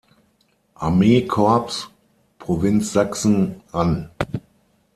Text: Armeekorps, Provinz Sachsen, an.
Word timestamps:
Armeekorps, 0.73 1.91
Provinz 2.39 2.91
Sachsen, 2.91 3.61
an. 3.71 4.09